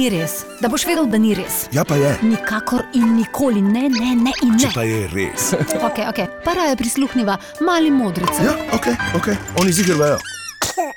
[0.00, 1.66] ni res, da boš vedel, da ni res.
[1.76, 2.14] Ja, pa je.
[2.24, 4.72] Nikakor in nikoli, ne, ne, ne in Če ne.
[4.72, 5.50] pa je res.
[5.90, 6.26] Okay, okay.
[6.44, 8.44] Para je prisluhnila mali modrici.
[8.46, 8.86] Ja, ok,
[9.18, 9.28] ok,
[9.60, 10.16] oni ziger vejo.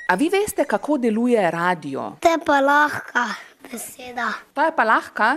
[0.08, 2.14] A vi veste, kako deluje radio?
[2.20, 3.26] To je pa lahka
[3.74, 4.28] beseda.
[4.54, 5.28] Ta je pa lahka.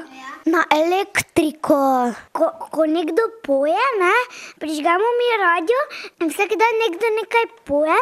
[0.46, 2.14] Na elektriko.
[2.32, 4.14] Ko, ko nekdo poje, ne,
[4.62, 5.80] prižgemo mi radio
[6.22, 7.98] in vsak dan nekdo nekaj poje,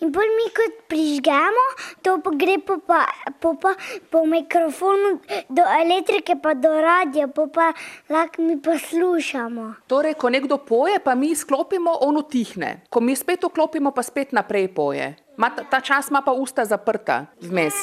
[0.00, 1.66] in bolj mi kot prižgemo,
[2.06, 3.04] to pa gre po, pa,
[3.42, 3.74] po, pa,
[4.10, 5.18] po mikrofonu
[5.50, 7.66] do elektrike, pa do radia, pa, pa
[8.08, 9.86] lahko mi poslušamo.
[9.90, 12.86] Torej, ko nekdo poje, pa mi izklopimo, on utihne.
[12.88, 15.14] Ko mi spet vklopimo, pa spet naprej poje.
[15.36, 17.76] Ma, ta, ta čas ima pa usta zaprta, vmes.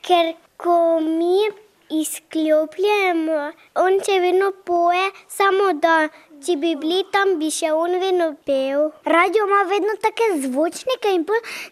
[0.00, 0.32] Ker
[0.62, 1.50] ko mi
[1.90, 3.38] izklopljamo,
[3.82, 5.94] on če vedno poje, samo da
[6.40, 8.86] če bi bili tam, bi še on vedno pel.
[9.04, 11.26] Radio ima vedno take zvočnike in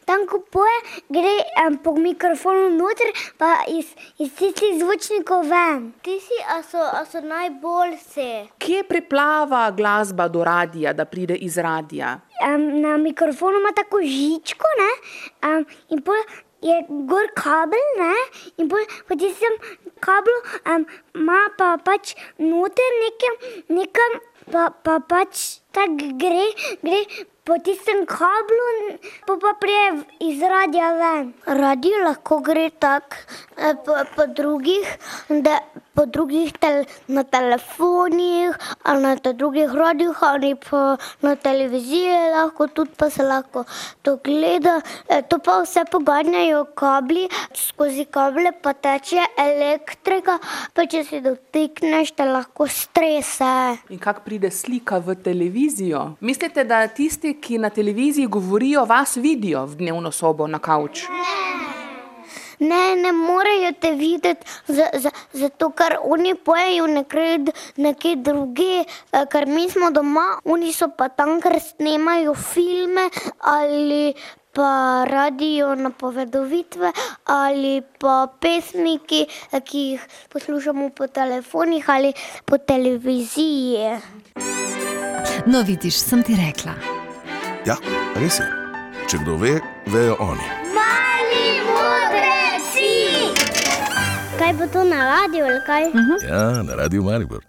[0.09, 0.81] tam, ko poje,
[1.15, 5.87] gre um, po mikrofonu noter, pa iz, iz tistih zvočnikov ven.
[6.05, 8.29] Ti si, a so, a so najboljši.
[8.61, 12.19] Kje priplava glasba do radia, da pride iz radia?
[12.43, 14.93] Um, na mikrofonu ima tako žičko, ne?
[15.49, 16.21] Um, in pol
[16.63, 16.77] je
[17.11, 18.15] gor kabel, ne?
[18.59, 19.55] In pol po tistem
[20.05, 23.35] kablu um, ima pa pač noter nekam,
[23.79, 24.19] nekam
[24.51, 26.47] pa, pa pač tako gre,
[26.83, 27.01] gre
[27.49, 31.33] po tistem kablu, pa pa prije iz radia ven.
[31.47, 33.17] Radio lahko gre tako
[33.85, 34.89] po, po drugih,
[35.29, 35.59] da
[35.95, 38.53] po drugih tel, na telefonih,
[38.85, 43.65] ali na drugih radijih, ali pa na televiziji, lahko tudi pa se lahko
[44.03, 44.81] to gleda.
[45.09, 50.39] E, To pa vse poganjajo kabli, skozi kable pa teče elektrika,
[50.75, 53.51] pa če si dotikneš, te lahko strese.
[53.89, 55.58] In kako pride slika v televizijo?
[56.21, 61.03] Mislite, da tisti, ki na televiziji govorijo, vas vidijo v dnevno sobo na kavč?
[62.61, 67.45] Ne, ne morejo te videti, za- za- zato ker oni pojejo nekje,
[67.77, 68.81] nekje druge,
[69.13, 73.11] eh, ker mi smo doma, oni so pa tam, ker snemajo filme
[73.41, 74.15] ali
[74.53, 76.93] pa radio napovedovitve
[77.25, 82.13] ali pa pesmiki, eh, ki jih poslušamo po telefonih ali
[82.45, 83.79] po televiziji.
[85.47, 86.73] No, vidiš, sem ti rekla.
[87.67, 87.77] Ja,
[88.17, 88.47] res je.
[89.11, 90.49] Če kdo ve, vejo oni.
[90.75, 92.91] Mali modreci!
[94.39, 95.83] Kaj bo to na radiju ali kaj?
[96.29, 97.45] Ja, na radiju Maribor.